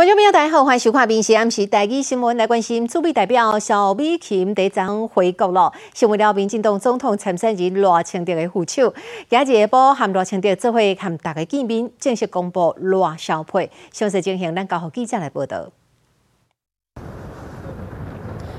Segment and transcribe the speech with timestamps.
[0.00, 8.94] 观众朋友，大家好，欢迎收看《明时暗时台记新闻》，来关心驻美代表肖美琴第一站回国了，成为了民进党总统参选人罗清德的副手。
[9.28, 13.70] 今日下晡和罗清德做会和大家见面，正式公布罗小佩。
[13.92, 15.70] 详细情形，咱交互记者来报道。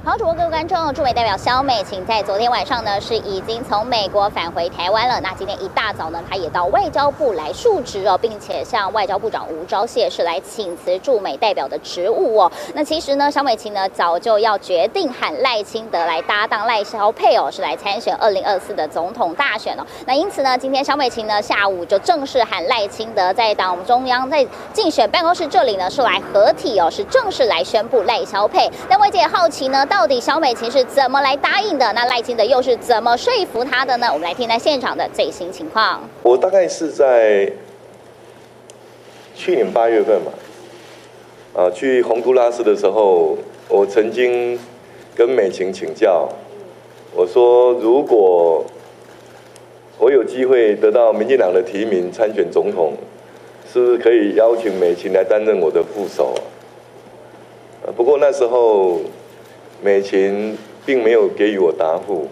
[0.04, 5.22] 好，主播各位观众，驻美代表肖美琴在昨天晚上呢是已经从美国返回台湾了。
[5.22, 12.52] 那今天一大早呢，她也到外交部来述职哦，并且向外交部长吴钊燮是来请辞驻美代表的职务哦。
[12.74, 19.86] 那其实呢，肖美琴呢早就要决定喊赖清德来搭档赖萧配哦，是来参选二零二四的总统大选哦。
[20.08, 28.68] 那因此呢，今天肖美琴呢下午就正式喊赖清德在党中央在竞选办公室这里呢是来合体哦，是正式来宣布赖萧配。
[28.90, 29.86] 那外界也好奇呢。
[29.92, 31.92] 到底小美琴是怎么来答应的？
[31.92, 34.08] 那赖清德又是怎么说服他的呢？
[34.08, 36.00] 我们来听在现场的最新情况。
[36.24, 37.52] 我大概是在
[39.36, 40.32] 去年八月份嘛，
[41.54, 44.58] 啊，去洪都拉斯的时候，我曾经
[45.14, 46.30] 跟美琴请教，
[47.14, 48.64] 我说如果
[50.00, 52.94] 我有机会得到民进党的提名参选总统，
[53.72, 56.34] 是不是可以邀请美琴来担任我的副手？
[57.98, 59.02] 不过那时候。
[59.84, 62.28] 美琴并没有给予我答复。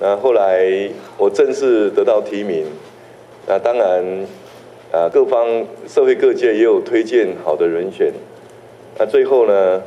[0.00, 2.64] 那后来我正式得到提名，
[3.46, 4.02] 那当然，
[4.90, 5.46] 啊，各方
[5.86, 8.10] 社会各界也有推荐好的人选。
[8.98, 9.82] 那最后呢，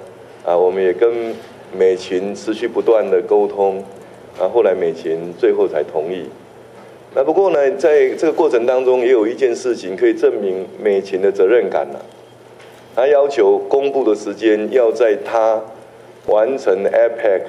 [0.46, 1.36] 啊，我们也跟
[1.76, 3.84] 美琴持续不断的沟通，
[4.40, 6.26] 啊，后来美琴最后才同意。
[7.16, 12.06] 那不过呢，在这个过程当中，也有一件事情可以证明美琴的责任感了。
[12.96, 15.60] 他要求公布的时间要在他。
[16.28, 17.42] 完成 APEC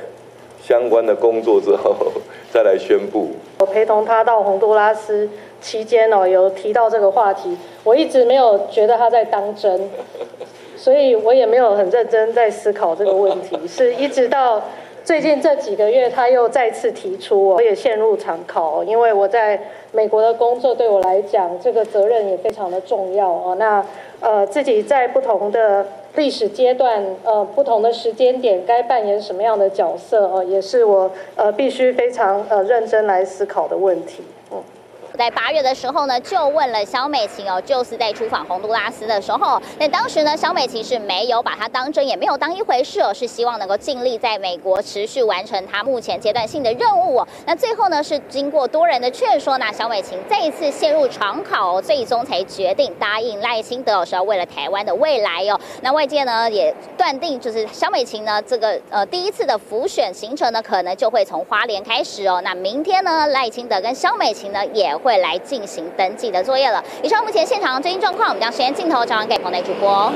[0.60, 1.94] 相关的工作之后，
[2.52, 3.28] 再来宣布。
[3.58, 5.28] 我陪同他到洪都拉斯
[5.60, 9.88] 期间哦，有提到这个话题，我一直没有觉得他在当真，
[10.76, 13.58] 所以我也没有很认真在思考这个问题。
[13.66, 14.62] 是一直到
[15.04, 19.58] 最近这几个月，他又再次提出，我也陷入常考，因为我在
[19.92, 23.56] 美国的工作对我来讲，这个责任也非常的重要哦。
[23.58, 23.84] 那
[24.20, 25.86] 呃，自己在不同的。
[26.18, 34.24] 历史阶段，呃，不同的时间点该扮演什么样的角色，呃，也是我呃必须非常呃认真来思考的问题。
[35.18, 47.26] 在八月的时候呢，就问了肖美琴哦，就是在出访洪都拉斯的时候，那当时呢，肖美琴是没有把它当真，也没有当一回事哦，是希望能够尽力在美国持续完成她目前阶段性的任务。
[47.44, 55.58] 那最后呢，是经过多人的劝说，那肖美琴再一次陷入长考，最终才决定答应赖清德，是要为了台湾的未来哦。
[55.82, 62.40] 那外界呢也断定，就是肖美琴呢这个呃第一次的浮选行程呢，可能就会从花莲开始哦。
[62.44, 65.07] 那明天呢，赖清德跟肖美琴呢也会。
[65.08, 66.84] 会来进行登记的作业了。
[67.02, 70.12] 以上目前现场最新状况，我们将时间镜头转给棚内主播。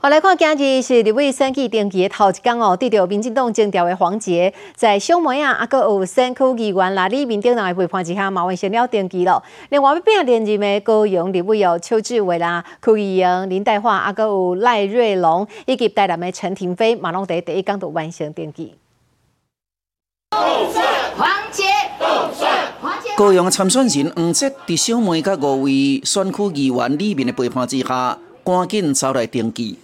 [0.00, 9.42] 好，来看今日是立委选举登记的头一天哦，得到民进党征调的黄杰，在小梅啊，啊，个有选区议员拉里民进党的陪伴之下，马完成了登记了。
[9.68, 18.74] 另外要变连任的高雄立委有邱志伟啦、柯议员林黛华，啊，个有赖瑞龙以及台南的陈廷飞，马龙在第一天都完成登记。
[20.30, 21.64] 黄杰。
[23.16, 29.78] 高雄参选人黄捷伫小妹甲五位选区议员里面的陪伴之下，赶紧走来登记。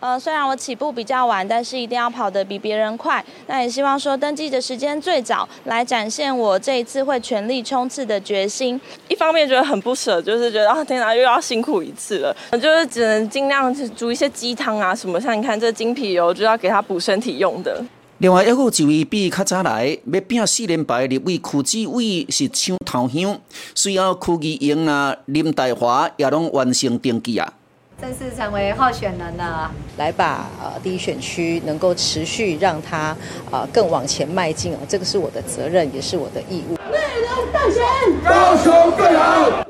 [0.00, 3.24] 呃，虽然我起步比较晚，但是一定要跑得比别人快。
[3.46, 8.78] 那也希望说登记的时间最早，来展现我这一次会全力冲刺的决心。
[9.08, 12.36] 一方面觉得很不舍，就是觉得啊，天哪，又要辛苦一次了。
[12.50, 17.82] 就是只能尽量煮一些鸡汤啊什么，像你看这金皮油，就要给他补身体用的。
[18.22, 23.40] 另外，还有一位比较早来要拼四连败的位区志伟是抢头香，
[23.74, 27.52] 随后区议员啊林大华也拢完成登记啊，
[28.00, 29.68] 正式成为候选人了。
[29.96, 33.16] 来把呃第一选区能够持续让它
[33.50, 36.74] 啊更往前迈进啊，这个是我的责任，也是我的义务。
[36.74, 37.82] 内容大选，
[38.22, 39.66] 高雄最好。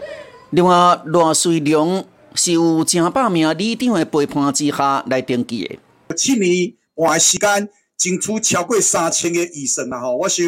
[0.51, 2.05] 另外，罗水龙
[2.35, 5.65] 是有正百名里长的陪伴之下来登记
[6.07, 6.15] 的。
[6.15, 7.71] 七年换时间。
[8.03, 10.45] 争取超过三千个医生啦吼，我想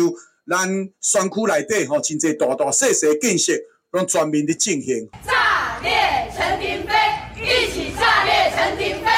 [0.50, 0.66] 咱
[1.00, 3.52] 选区内底吼，真侪大大细细建设，
[3.92, 5.08] 拢全面的进行。
[5.24, 6.92] 炸裂陈廷飞，
[7.40, 9.10] 一起炸裂陈廷飞。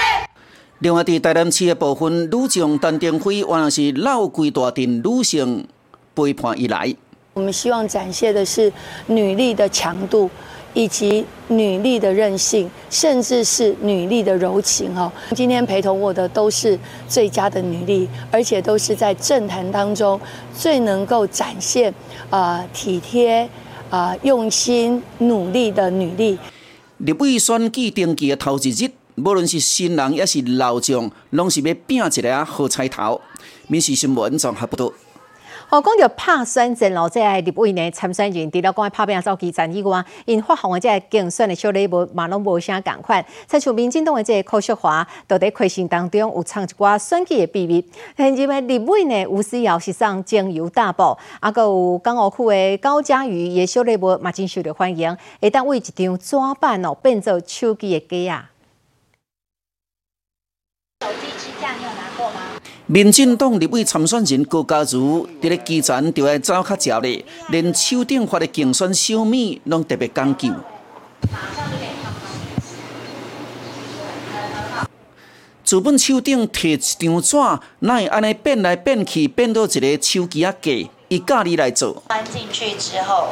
[0.81, 5.67] 另外，伫台南市的部分女将陈廷飞，原来是老规大阵女性
[6.13, 6.95] 背叛以来。
[7.33, 8.71] 我们希望展现的是
[9.07, 10.31] 女力的强度。
[10.77, 15.11] 以及女力的韧性，甚至是女力的柔情哦。
[15.35, 16.79] 今天陪同我的都是
[17.09, 20.21] 最佳的女力，而且都是在政坛当中
[20.55, 21.93] 最能够展现
[22.29, 23.49] 啊体贴
[23.89, 26.39] 啊用心努力的女力。
[26.99, 33.19] 立委选举登记的头一日，无论是新人也是老将，拢是要拼一个好彩头。
[33.69, 34.93] 民事新闻综合报道。
[35.69, 43.25] 哦，讲到拍选战咯，即个立委呢参选人除了讲拍拼走基层以外，因发行的即个竞选的小礼物嘛拢无啥共款。
[43.49, 47.85] 参像民进党的即个柯淑华，都伫开心当中有藏一寡选举的秘密。
[48.17, 58.51] 现今的立委呢，吴思瑶是上精油大宝，啊，个有港澳区的高嘉瑜也小礼物嘛真受到欢迎，会当为一张纸板哦变做手机的机啊。
[62.89, 70.53] 民进党立委参选人高嘉瑜，伫咧基层就爱走较焦咧，连手顶发的竞选小米拢特别讲究。
[75.65, 77.37] 自本手顶摕一张纸，
[77.81, 80.89] 哪会安尼变来变去，变到一个手机啊架？
[81.09, 81.93] 伊教你来做。
[82.07, 83.31] 关进去之后，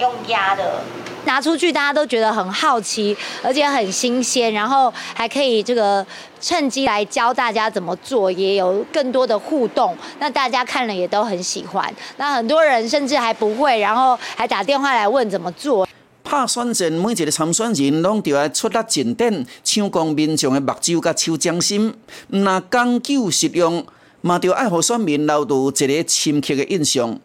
[0.00, 0.80] 用压的。
[1.24, 6.04] 拿出去，大家都觉得很好奇，而且很新鲜，然后还可以这个
[6.40, 9.96] 趁机来教大家怎么做，也有更多的互动。
[10.18, 11.92] 那大家看了也都很喜欢。
[12.16, 15.86] 那很多人甚至还不会，然后还打电话来问怎么做。
[16.24, 21.90] 拍选战，每一个参选人拢要出力进展，抢光民众的目睭甲手掌心，
[22.30, 23.84] 毋那讲究实用，
[24.20, 27.18] 嘛要爱互选民留住一个深刻的印象。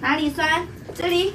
[0.00, 0.66] 哪里酸？
[0.94, 1.32] 这里。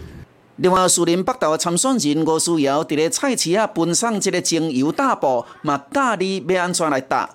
[0.57, 7.29] 另外，树林北道的参选人吴思瑶伫咧菜市啊分送一个精油大布，嘛教你要安怎来打。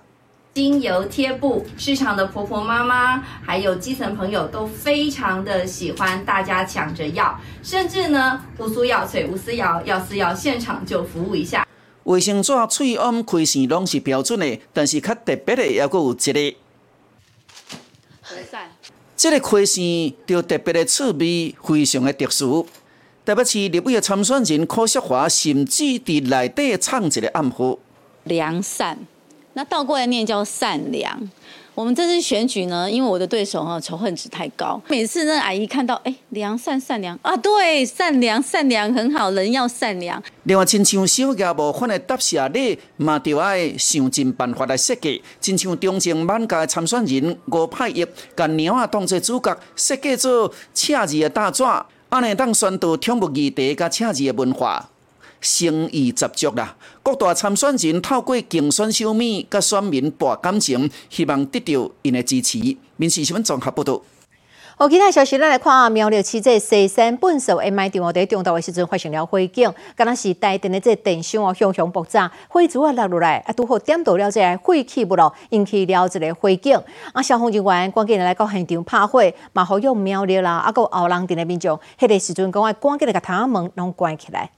[0.54, 11.66] 精油贴布，市场的婆婆妈妈还有基层朋友都非常的喜欢，大家抢着要，甚至呢，吴思瑶、翠吴思瑶、要思瑶现场就服务一下。
[12.04, 16.56] 卫生纸、喙安、开线拢是标准的，但是较特别的还阁有一个。
[19.14, 22.66] 这个开线就特别的趣味，非常的特殊。
[23.30, 27.78] 台北市立委的参选人柯淑华甚至伫内底唱一个暗号：
[28.24, 28.98] 良善。
[29.52, 31.16] 那倒过来念叫善良。
[31.76, 40.20] 我们这次选举呢，因为我的对手哈仇恨值太高，每次那阿姨看到哎良善善良啊，对善良善良很好，人要善良。
[40.42, 45.22] 另外，亲像小业务款的答谢礼，嘛就爱想尽办法来设计。
[45.40, 48.04] 亲像中正万家的参选人吴派义，
[48.36, 51.62] 甲鸟啊当做主角，设计做赤字的大纸。
[52.10, 54.90] 安尼当宣导宠物议题甲赤字的文化，
[55.40, 56.76] 诚意十足啦！
[57.04, 62.58] 各大参选人透过竞选小米，甲选民博感情，希望得到因的支持。
[62.96, 64.02] 民事新闻综合报道。
[64.80, 76.82] 好，其他消息，咱来看啊苗栗市这西山本寿 M I 电话在中道的时阵发生了火警，敢若是台电的这电箱哦，熊熊爆炸，火珠啊落落来，啊，拄好点到了这个火气不落，引起了这个火警。
[77.12, 79.22] 啊，消防人员赶紧来到现场拍火，
[79.52, 84.50] 嘛好用苗栗啦，啊，个后浪店的民众，迄个时阵讲爱赶紧来甲窗门拢关起来。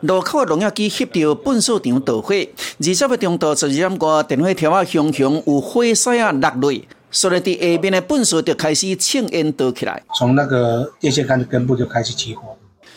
[0.00, 6.72] 路口的农药机翕到粪扫场导火，二十分钟到十二点过，电火条啊熊熊有火势啊落落，
[7.10, 10.02] 所以伫下面的粪扫就开始呛烟倒起来。
[10.16, 12.56] 从那个电线杆的根部就开始起火，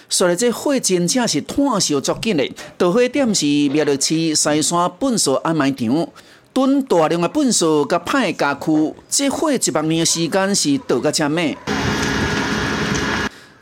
[0.10, 2.50] 所以这火真正是炭烧足紧的。
[2.78, 6.08] 导火点是苗栗市西山粪扫安埋场，
[6.52, 11.58] 吨大量的粪扫甲歹家区，这火一百年的时间是倒个真咩？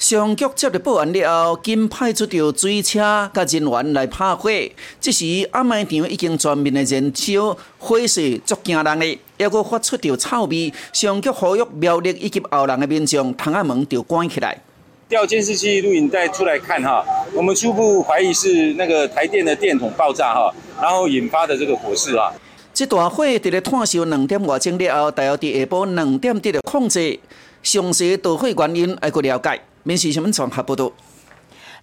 [0.08, 3.00] 上局接到报案了后，紧派出着水车
[3.34, 4.52] 甲人员来拍火。
[5.02, 10.72] 这时暗麦场已经全面的燃烧，火势足惊人的，还阁发出着臭味。
[10.94, 14.56] 上局呼吁苗栗以及后人的民众，窗仔门就关起来。
[15.10, 22.32] 调监视器录影带出来看哈，我们初步怀疑是那个台电的电筒爆炸哈，然后引发的这个火势啊。
[22.76, 27.20] 这大火伫咧炭烧两点外钟了后，大约伫下晡两点得到控制。
[27.64, 29.60] 详细导火原因还阁了解。
[29.88, 30.92] 民事新闻综合报道。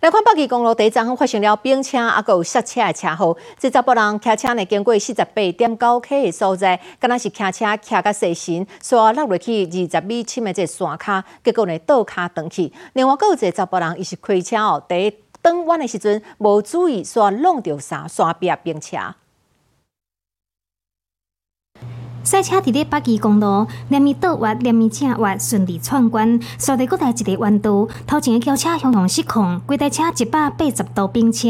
[0.01, 3.37] 来看北宜公路第一站发生了冰车，啊，还有刹车的车祸。
[3.57, 12.73] 这十八人骑车呢，经过四十八点九 K 的所在，敢若是骑车骑到细心，煞落落去二十米深的这山卡，结果呢倒卡断去。
[12.95, 18.97] 另外，有一个十八人，伊是开车哦，在转弯的时阵无注意，煞弄到山山壁冰车。
[22.25, 31.49] 赛车伫咧北极公路，连咪倒弯，连咪正弯，顺利闯关，刷到搁来一个弯道，头前的轿车向向失控，规台车一百八十度冰车，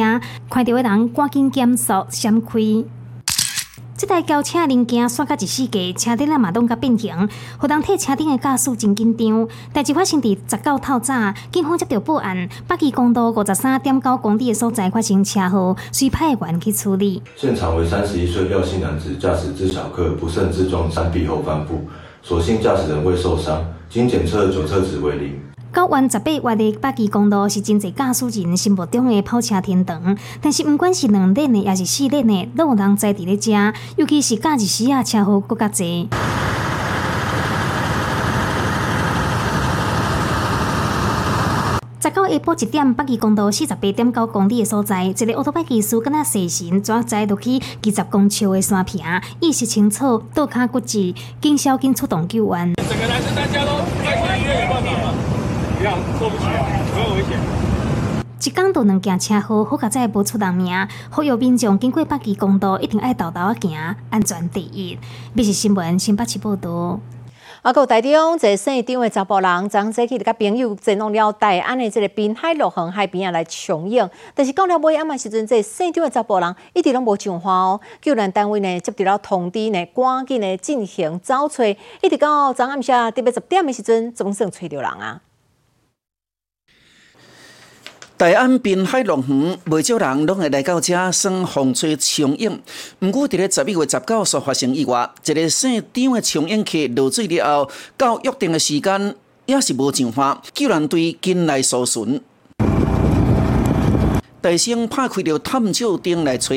[0.49, 2.59] 看到的人赶紧减速闪开。
[4.03, 7.15] 这台轿车零件刷到一死架，车顶啊嘛拢甲变形，
[7.57, 9.49] 互人替车顶的驾驶真紧张。
[9.73, 17.23] 代志发生伫十九透早，警方接到报案，北宜公路五十三点九公里的所在发生车祸，随派员去处理。
[17.37, 21.79] 现场为三十一岁廖姓男子驾驶自小客不慎自撞山壁后翻覆，
[22.25, 25.41] 所幸驾驶人未受伤，经检测酒测值为零。
[25.73, 33.51] 到湾十八月的北基公路是真侪驾驶人心目中的跑车天堂，但是不管是两轮的，也是四轮的，都有人在伫咧遮，
[33.97, 36.09] 尤其是假日时啊，车祸更加侪。
[42.03, 49.03] 十到下晡一点，北宜公路四十八点九公里的所在，一个奥托拜技师跟那细神抓载落去二十公尺的山坪，
[49.41, 52.75] 意识清楚，倒卡骨折，紧小紧出动救援。
[52.75, 53.82] 整个男生大家都？
[58.45, 60.73] 一讲到两件车祸，好佳在无出人命，
[61.11, 64.97] 呼吁民众经过北宜公道一定爱豆豆啊行，安全第一。
[65.33, 67.01] 密是新闻，新北市报道。
[67.63, 77.81] 啊，有台中一个县长的查甫人，昨早起甲朋友前往了台安的这个滨海路横海边啊来重影，但是到了尾暗暝时阵，这县长的查甫人一直拢无上花哦。
[78.01, 81.65] 救援单位呢接到了通知呢，赶紧呢进行找找，
[82.01, 85.21] 一直到昨暗下特别十点的时阵，总算找到人啊。
[88.23, 92.63] 台安滨海龙园，不少人拢会来到这耍风吹冲影。
[93.01, 102.21] 不过，伫咧十一月十九所发生意外，一个姓张的冲影客落水了后，到约定的时间也是无上花，救援队紧来搜寻，
[104.41, 106.55] 大声拍开了探照灯来找。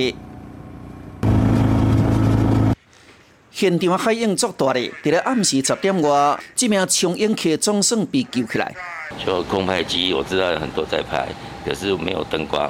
[3.49, 8.75] 现场海影足大的，伫咧暗时十点外，这名冲影客总算被救起来。
[9.23, 11.27] 就空拍机，我知道有很多在拍。
[11.65, 12.69] 可是没有灯光，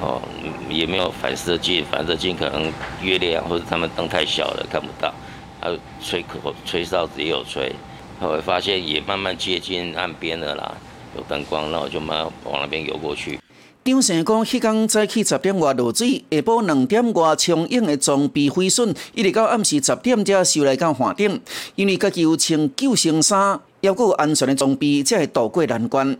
[0.00, 0.20] 哦，
[0.68, 5.12] 也没有反射镜，反射镜可能月亮或者他们灯太小了看不到。
[5.58, 7.74] 还有吹口吹哨子也有吹，
[8.20, 10.74] 后来发现也慢慢接近岸边了啦，
[11.16, 13.40] 有灯光，那我就慢慢往那边游过去。
[13.82, 21.40] 张生讲，迄天早起十点外落水，下晡两点外冲影的装备毁损，一直到暗时十点才收来到岸顶，
[21.76, 26.16] 因为家己有穿救生衫，要有安全的装备，才会渡过难关。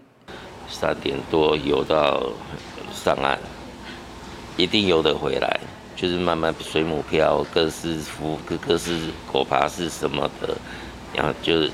[0.71, 2.23] 三点多游到
[2.95, 3.37] 上岸，
[4.57, 5.59] 一定游得回来。
[5.97, 10.55] 就是慢慢水母漂，各式浮，各各式狗爬式什么的，
[11.15, 11.71] 然后就是，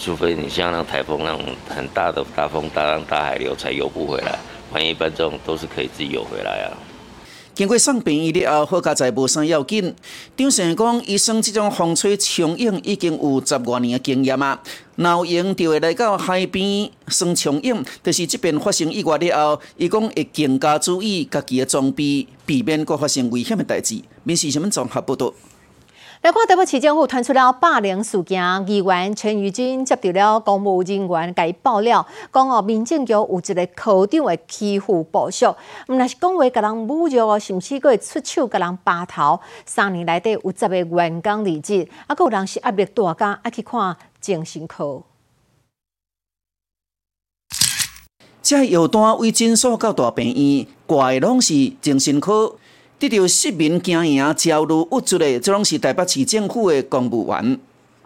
[0.00, 4.38] 除非你像那台风那种很大的大风大浪大海流，才游不回来。
[4.72, 6.74] 反正一般这种都是可以自己游回来啊。
[7.58, 9.92] 经过送病医了后，好佳在无啥要紧。
[10.36, 14.62] 张先生讲，医生即种风吹冲影已经有十多年的经验啊。
[14.94, 24.00] 有用就会来到海边耍冲影，就是即边发生意外了后，伊讲会更加注意家己的装备，避免佫发生危险的代志。
[24.22, 25.34] 面试啥物综合报道。
[26.20, 35.54] 来看台北市政府传出了霸凌事件，议员陈玉金接到了公务人员甲伊爆料，讲哦，民政局有一个科长的欺负部属，
[35.86, 39.38] 毋那是讲话甲人侮辱哦，甚至佫会出手甲人扒头。
[39.64, 45.04] 三年内底有十个员工离职，啊，有人是压力大家爱去看精神科。
[48.42, 52.56] 这药单为诊所到大病院，挂的拢是精神科。
[52.98, 57.58] 得到市民经营交流物质的，这拢是台北市政府的公务员。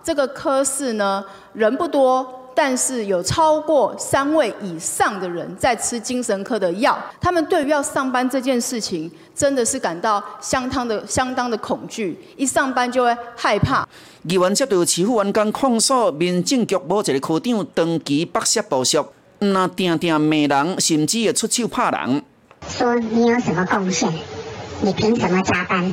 [0.04, 6.98] 这个科室呢，人不多，但是有超过三位以上的人在吃精神科的药。
[7.20, 13.88] 他们对于要上班这件事情，真的是感到相当的、相当的恐惧，一上班就会害怕。
[14.28, 19.06] 议员接到市府员工控诉，民政局某一个科长长期剥削部属，
[19.38, 22.22] 那定定骂人，甚至会出手拍人。
[22.68, 24.12] 说你有什么贡献？
[24.84, 25.92] 你凭什么加班？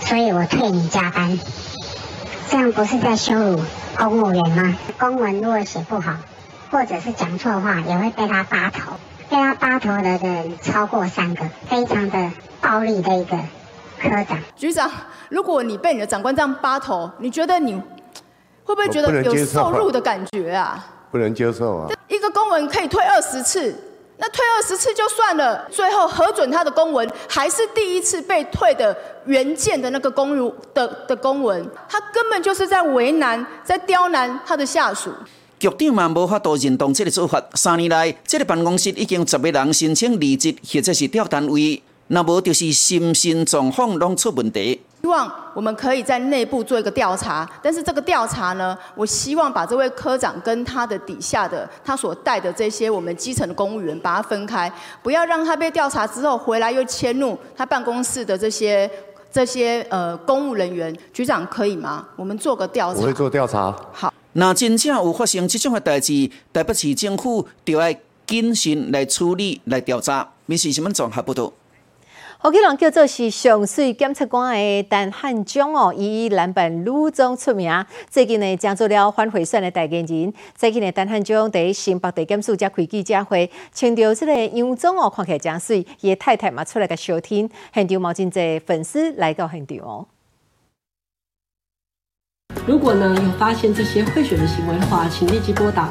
[0.00, 1.38] 所以我退你加班，
[2.48, 3.60] 这样不是在羞辱
[3.98, 4.74] 公务员吗？
[4.98, 6.16] 公文如果写不好，
[6.70, 8.92] 或者是讲错话，也会被他扒头。
[9.28, 12.30] 被他扒头的人超过三个，非常的
[12.62, 13.36] 暴力的一个
[14.00, 14.38] 科长。
[14.56, 14.90] 局长，
[15.28, 17.74] 如果你被你的长官这样扒头，你觉得你
[18.64, 20.82] 会不会觉得有受辱的感觉啊？
[21.10, 21.90] 不能接受啊！
[22.08, 23.78] 一个公文可以退二十次。
[24.16, 35.12] 那退二十次就算了，最后核准他的公文，还是第一次被退的原件的那个公如的的公文，他根本就是在为难，在刁难他的下属。
[35.58, 44.80] 局长嘛无法度认同这个做法，三年来，这个办公室已经十个人申请离职或者是调单位，那无就是心身状况拢出问题。
[45.04, 58.90] 希望我们可以在内部做一个调查，但是这个调查呢，我希望把这位科长跟他的底下的他所带的这些我们基层的公务员把它分开，不要让他被调查之后回来又迁怒他办公室的这些
[59.30, 60.96] 这些呃公务人员。
[61.12, 62.08] 局长可以吗？
[62.16, 63.00] 我们做个调查。
[63.00, 63.76] 我会做调查。
[63.92, 64.10] 好。
[64.32, 67.94] 那真正有发生这种的代志，台北市政府就要
[68.26, 70.26] 谨慎来处理来调查。
[70.46, 71.52] 民事新闻综合报道。
[72.44, 77.72] 好，这人叫做是上水检察官的陈汉忠哦，以篮板女中出名。
[78.10, 80.30] 最近呢，将做了反贿选的代言人。
[80.54, 85.86] 最近呢，陈汉忠在新北地检署才开记者会，穿着这个洋装哦，看起来真水。
[86.02, 90.06] 伊太太嘛出来个收听，现场毛真侪粉丝来到现场哦。
[92.66, 95.88] 如果呢有发现这些贿选的行为的话，请立即拨打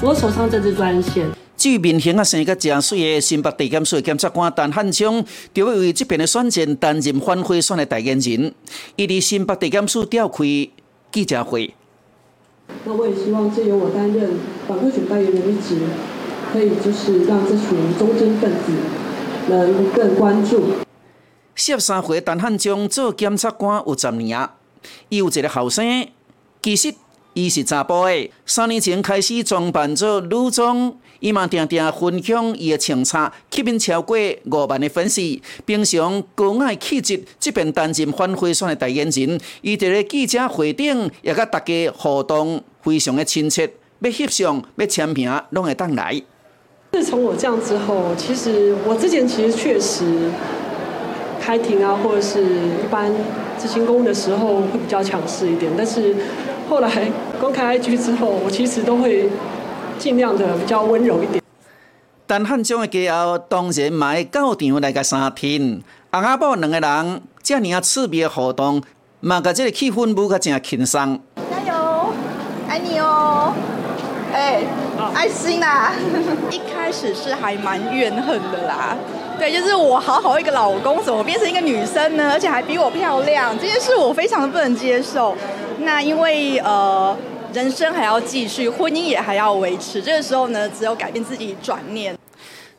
[0.00, 1.28] 我手上这支专线。
[1.64, 8.54] 至于面型啊生个正水的新北地检署检察官陈汉昌，就要为这边的选战担任反贿选的代言人。
[8.96, 10.44] 伊伫新北地检署召开
[11.10, 11.72] 记者会。
[12.84, 15.78] 那我也希望借由我担任反贿选代言人一职，
[16.52, 18.72] 可以就是让这群忠贞分子
[19.48, 20.66] 能更关注。
[21.54, 24.56] 十三岁陈汉章做检察官有十年啊，
[25.08, 26.06] 伊有一个后生，
[26.62, 26.92] 其实。
[27.36, 30.94] 伊是查甫的，三年前开始装扮做女装，
[31.24, 34.14] 伊嘛定定分享伊的穿插，吸引超过
[34.44, 35.22] 五万的粉丝。
[35.64, 43.72] 平常高雅气质，即便担任反贿选的代言人，伊伫咧记者会顶也甲大家互动，非常的亲切。
[44.00, 46.20] 要翕相、要签名，拢会当来。
[46.92, 50.30] 自从我这样之后，其实我之前其实确实
[51.40, 53.10] 开庭啊，或者是一般
[53.58, 56.14] 执行公务的时候会比较强势一点，但是。
[56.66, 59.28] 后来公开 IG 之后，我其实都会
[60.04, 61.42] 尽量的比较温柔一点。
[62.28, 65.80] 陈汉章的家后当然嘛会到场来个三天，
[66.10, 68.82] 阿阿宝两个人这尔啊趣味的互动，
[69.20, 71.18] 嘛甲这个气氛舞个真轻松。
[71.50, 72.12] 加油，
[72.68, 73.54] 爱你哦！
[74.34, 74.60] 哎，
[75.14, 75.92] 爱心呐！
[76.52, 78.94] 一开始是还蛮怨恨的啦。
[79.38, 82.32] 对，就是我好好一个老公，怎么变成一个女生呢？
[82.32, 85.34] 而且还比我漂亮，这件事我非常的不能接受。
[85.78, 87.16] 那因为呃，
[87.54, 90.02] 人生还要继续，婚姻也还要维持。
[90.02, 92.18] 这个时候呢，只有改变自己，转念。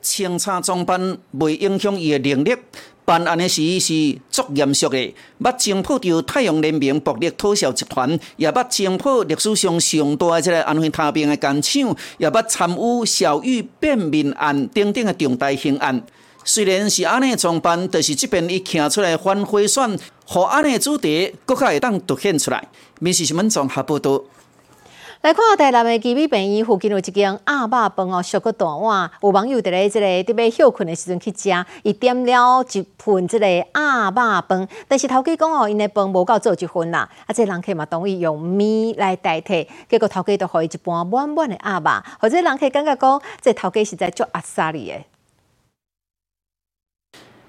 [0.01, 2.53] 清查装扮未影响伊的能力，
[3.05, 4.97] 办案的时是足严肃的。
[5.39, 16.03] 捌侦破掉太阳联名暴力脱销集团，也捌侦破历史上上大的这个安徽太平的干抢，也捌参与小玉变面案等等的重大刑案。
[16.43, 22.67] 虽然是安尼装扮，但是这边伊站出来反贿选，和安尼主题更加会当凸显出来。
[22.99, 24.21] 民事新闻综合报道。
[25.25, 31.49] 来看台南的基米病院附近有一间鸭肉饭哦，小个大碗，有网友伫咧即个伫要休困的时阵去食，
[31.81, 34.15] 伊点了一份即个鸭肉
[34.47, 44.93] 饭，但是头家讲哦，因的饭无够做一份啦，啊，这人客嘛同意用面来代替，结果头家就予伊一盘满满的鸭肉，或者人客感觉讲，这头家实在足阿萨利的。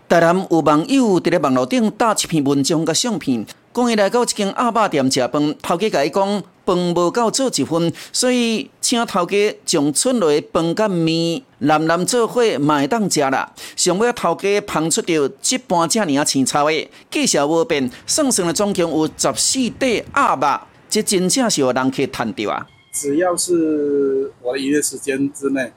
[0.08, 13.50] 台南有网友伫咧网络顶打一篇文章甲相片，讲伊来到一间鸭肉店食饭，头家甲伊讲饭无够做一份，所以请头家将剩落饭甲面蓝蓝做伙，嘛会当食啦。
[13.76, 22.66] 上尾头家捧出着一盘遮尔啊青草的，计小无变，算算了总共有十四袋鸭肉，这真正是有人客赚着啊！
[22.92, 25.72] 只要是我的营业时间之内，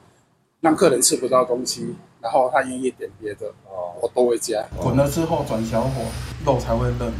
[0.61, 1.95] 让客人吃不到东西。
[2.21, 4.61] 然后他愿意点别的，哦，我都会加。
[4.77, 6.01] 滚了之后转小火，
[6.45, 7.13] 肉才会嫩。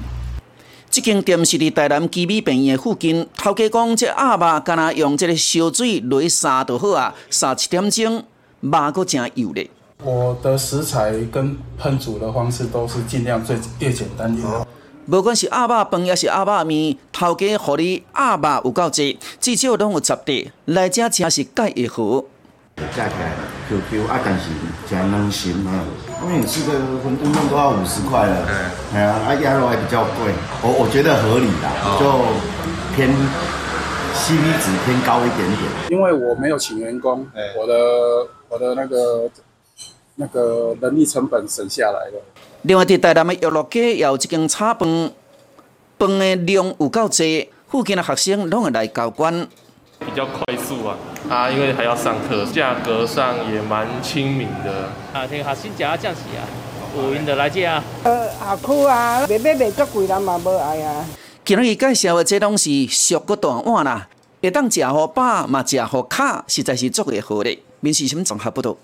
[0.99, 8.21] 这间店是伫台南基美病院附近，头家讲这鸭肉干那用这个烧水来杀就好啊，杀七点钟，
[8.59, 9.69] 肉阁真油咧。
[10.03, 14.67] 我的食材跟烹煮的方式都是尽量最越简单越好。
[15.09, 22.25] 不管是鸭肉饭也是鸭肉面，头家互你鸭肉有够济，至少拢有十碟，来这真是盖一盒。
[22.75, 23.31] 价起来
[23.69, 24.49] QQ 啊，但是
[24.89, 25.81] 真能行啊，
[26.21, 28.45] 因为你吃个馄饨面都要五十块了，
[28.93, 32.03] 哎呀，啊鸭肉还比较贵，我我觉得合理啦，就
[32.93, 33.09] 偏
[34.13, 35.61] CP 值偏高一点点。
[35.89, 37.25] 因为我没有请员工，
[37.57, 37.73] 我的
[38.49, 39.29] 我的那个
[40.15, 42.21] 那个人力成本省下来了。
[42.63, 45.11] 另外，伫台南的游乐街有一间炒饭，
[45.97, 49.47] 饭的量有够多，附近的学生拢会来交关。
[49.99, 50.58] 比较快速
[51.29, 54.89] 啊，啊，因为还要上课，价格上也蛮亲民的。
[55.13, 56.41] 啊，听学生食啊，正是啊，
[56.97, 57.83] 有闲就来这啊。
[58.03, 61.05] 呃，校区啊，卖卖卖足贵，人嘛无爱啊。
[61.45, 64.07] 今日介绍的这东西俗个大碗啦，
[64.41, 67.57] 会当食好饱，嘛食好卡，实在是足个好的。
[67.81, 68.75] 面试什么综合不多？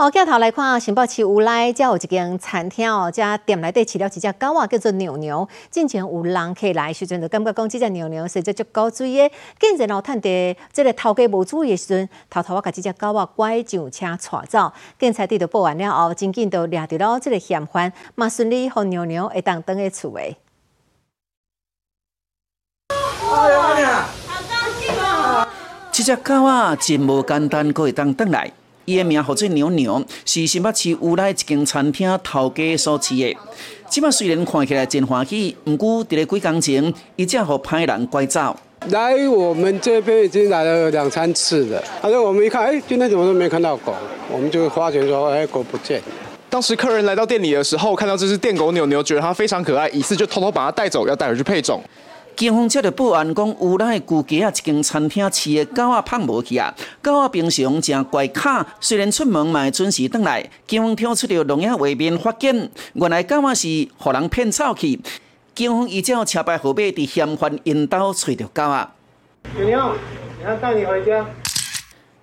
[0.00, 5.48] 好，镜头来看，新北市有来，遮有一间餐厅哦，遮店内底饲了一只狗啊，叫做牛牛。
[5.72, 9.34] 进前有人客来时阵，就感觉讲这只牛牛是只足高水的。
[9.58, 14.72] 竟然后趁地，这个头家无注意的时阵，偷偷啊，把这只狗啊拐上车带走。
[15.00, 20.36] 警察伫到报案了后，紧紧就抓着了这个嫌犯，嘛顺利和牛牛会当登去厝诶。
[23.34, 24.04] 哎呀！
[24.28, 25.48] 好高兴哦！
[25.90, 28.52] 这只狗啊，真无简单，可以当登来。
[28.88, 33.36] 伊的名号做牛牛，是新北市乌来一间餐厅头家所饲的。
[33.86, 38.56] 即摆虽然看起来真欢喜，毋过伫咧几工前，伊才互歹人拐走。
[38.88, 43.94] 来我们这边已经来了两三次了，反正我们一看，哎，今天怎么都没看到狗，
[44.32, 46.00] 我们就发觉说，哎，狗不见。
[46.48, 51.82] 当时客人来到店里的时候，看到这只电狗牛牛，觉得它非常可爱，于是就偷偷把它带走，要带回去配种。
[52.38, 56.72] 警方接到报案，讲有来旧家啊一间餐厅饲的狗仔胖无去啊，
[57.02, 60.48] 狗仔平常正怪卡，虽然出门嘛会准时回来。
[60.64, 65.00] 警方跳出了录影画面，发现原来狗仔是互人骗走去。
[65.52, 68.88] 警方依照车牌号码，伫嫌犯引导找到狗仔。
[69.56, 69.94] 牛牛，
[70.38, 71.26] 你要带你回家。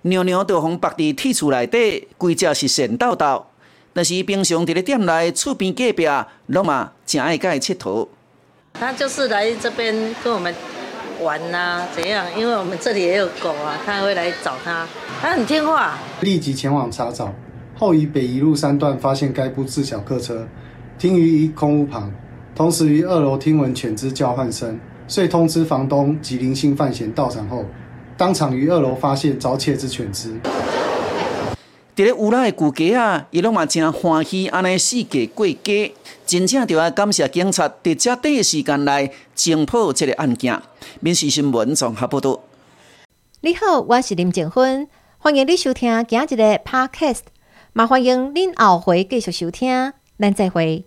[0.00, 3.50] 牛牛就从白伫铁厝内底，规只是神道道，
[3.92, 6.08] 但是平常伫咧店内厝边隔壁，
[6.46, 8.08] 拢嘛正爱甲伊佚佗。
[8.78, 10.54] 他就是来这边跟我们
[11.22, 12.26] 玩呐，怎样？
[12.36, 14.86] 因为我们这里也有狗啊，他会来找他，
[15.20, 15.98] 他很听话。
[16.20, 17.32] 立即前往查找，
[17.74, 20.46] 后于北一路三段发现该部自小客车
[20.98, 22.12] 停于一空屋旁，
[22.54, 27.64] 同时于二楼听闻犬只叫唤声，遂通知房东及林姓范闲到场后，
[28.16, 30.34] 当场于二楼发现遭窃之犬只。
[31.96, 35.94] 伫咧乌拉的旧家啊，伊拢嘛真欢喜安尼四界过家，
[36.26, 40.60] 真正着要感谢警察伫遮短时间内侦破这个案件。
[41.00, 42.38] 民事新闻综合报道。
[43.40, 47.20] 你好，我是林静芬，欢迎你收听今日的 Podcast，
[47.72, 50.84] 嘛欢迎恁后回继续收听，咱再会。